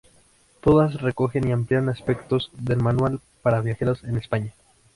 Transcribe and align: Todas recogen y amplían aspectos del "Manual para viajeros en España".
Todas 0.61 0.99
recogen 0.99 1.47
y 1.47 1.51
amplían 1.51 1.87
aspectos 1.87 2.49
del 2.57 2.81
"Manual 2.81 3.19
para 3.43 3.61
viajeros 3.61 4.03
en 4.03 4.17
España". 4.17 4.51